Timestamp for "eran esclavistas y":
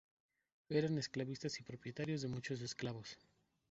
0.69-1.63